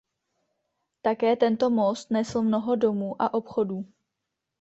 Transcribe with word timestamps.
Také 1.07 1.31
tento 1.35 1.69
most 1.69 2.09
nesl 2.11 2.41
mnoho 2.41 2.75
domů 2.75 3.21
a 3.21 3.33
obchodů. 3.33 3.85